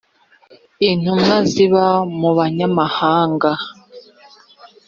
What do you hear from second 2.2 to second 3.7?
banyamahanga.